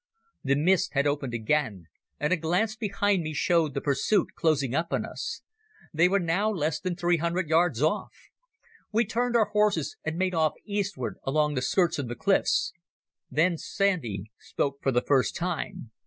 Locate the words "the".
0.43-0.55, 3.75-3.81, 11.53-11.61, 12.07-12.15, 14.91-15.03